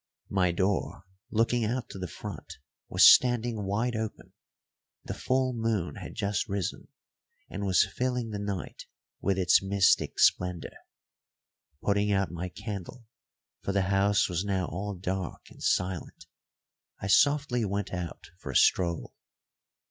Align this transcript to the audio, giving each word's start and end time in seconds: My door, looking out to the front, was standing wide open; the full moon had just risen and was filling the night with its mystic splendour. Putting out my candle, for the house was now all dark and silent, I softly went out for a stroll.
My 0.31 0.51
door, 0.51 1.05
looking 1.29 1.63
out 1.63 1.87
to 1.89 1.99
the 1.99 2.07
front, 2.07 2.55
was 2.89 3.05
standing 3.05 3.65
wide 3.65 3.95
open; 3.95 4.33
the 5.03 5.13
full 5.13 5.53
moon 5.53 5.93
had 5.97 6.15
just 6.15 6.49
risen 6.49 6.87
and 7.51 7.67
was 7.67 7.85
filling 7.85 8.31
the 8.31 8.39
night 8.39 8.87
with 9.19 9.37
its 9.37 9.61
mystic 9.61 10.17
splendour. 10.17 10.71
Putting 11.83 12.11
out 12.11 12.31
my 12.31 12.49
candle, 12.49 13.05
for 13.61 13.73
the 13.73 13.83
house 13.93 14.27
was 14.27 14.43
now 14.43 14.65
all 14.65 14.95
dark 14.95 15.51
and 15.51 15.61
silent, 15.61 16.25
I 16.99 17.05
softly 17.05 17.63
went 17.63 17.93
out 17.93 18.31
for 18.39 18.49
a 18.49 18.55
stroll. 18.55 19.13